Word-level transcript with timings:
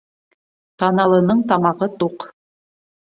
Таналының 0.83 1.45
тамағы 1.53 1.89
туҡ. 2.01 2.27